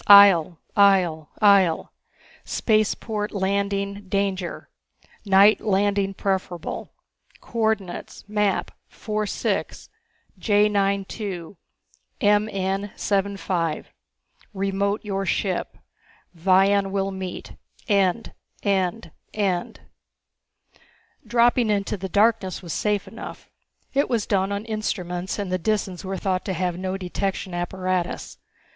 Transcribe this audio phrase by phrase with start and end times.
[0.07, 1.89] IHJEL IHJEL IHJEL
[2.43, 4.67] SPACEPORT LANDING DANGER
[5.27, 6.91] NIGHT LANDING PREFERABLE
[7.39, 9.89] COORDINATES MAP 46
[10.39, 11.55] J92
[12.19, 13.85] MN75
[14.55, 15.77] REMOTE YOUR SHIP
[16.33, 17.55] VION WILL MEET
[17.87, 18.33] END
[18.63, 19.81] END END
[21.27, 23.47] Dropping into the darkness was safe enough.
[23.93, 28.39] It was done on instruments, and the Disans were thought to have no detection apparatus.